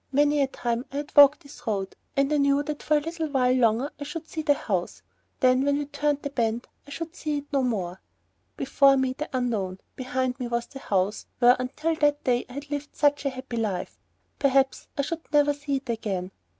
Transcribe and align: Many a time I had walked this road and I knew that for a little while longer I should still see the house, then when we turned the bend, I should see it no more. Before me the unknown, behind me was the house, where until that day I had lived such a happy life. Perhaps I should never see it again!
Many 0.11 0.41
a 0.41 0.47
time 0.47 0.83
I 0.91 0.97
had 0.97 1.15
walked 1.15 1.41
this 1.41 1.67
road 1.67 1.95
and 2.17 2.33
I 2.33 2.37
knew 2.37 2.63
that 2.63 2.81
for 2.81 2.97
a 2.97 3.01
little 3.01 3.27
while 3.29 3.53
longer 3.53 3.91
I 3.99 4.03
should 4.03 4.23
still 4.27 4.41
see 4.41 4.41
the 4.41 4.55
house, 4.55 5.03
then 5.41 5.63
when 5.63 5.77
we 5.77 5.85
turned 5.85 6.23
the 6.23 6.31
bend, 6.31 6.67
I 6.87 6.89
should 6.89 7.15
see 7.15 7.37
it 7.37 7.53
no 7.53 7.61
more. 7.61 8.01
Before 8.57 8.97
me 8.97 9.13
the 9.15 9.29
unknown, 9.31 9.77
behind 9.95 10.39
me 10.39 10.47
was 10.47 10.65
the 10.65 10.79
house, 10.79 11.27
where 11.37 11.55
until 11.59 11.93
that 11.97 12.23
day 12.23 12.47
I 12.49 12.53
had 12.53 12.71
lived 12.71 12.95
such 12.95 13.25
a 13.25 13.29
happy 13.29 13.57
life. 13.57 13.99
Perhaps 14.39 14.87
I 14.97 15.03
should 15.03 15.21
never 15.31 15.53
see 15.53 15.75
it 15.75 15.87
again! 15.89 16.31